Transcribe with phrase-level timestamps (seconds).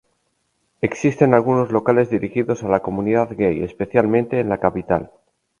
[0.81, 5.11] Existen algunos locales dirigidos a la comunidad gay, especialmente en la capital.